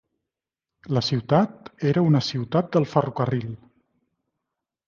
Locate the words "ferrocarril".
2.95-3.55